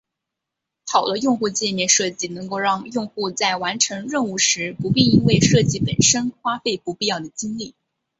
[0.87, 7.75] 好的用户界面设计能够让用户在完成任务时不必因为设计本身花费不必要的精力。